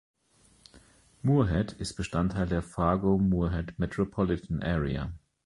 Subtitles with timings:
[1.21, 5.13] Moorhead ist Bestandteil der "Fargo–Moorhead Metropolitan Area".